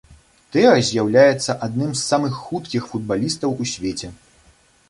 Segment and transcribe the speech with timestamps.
[0.55, 4.11] Тэа з'яўляецца адным з самых хуткіх футбалістаў у свеце.